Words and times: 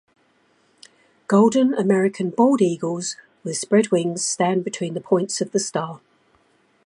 Golden 1.27 1.75
American 1.75 2.31
bald 2.31 2.59
eagles 2.59 3.17
with 3.43 3.55
spread 3.57 3.91
wings 3.91 4.25
stand 4.25 4.63
between 4.63 4.95
the 4.95 4.99
points 5.01 5.41
of 5.41 5.51
the 5.51 5.59
star. 5.59 6.01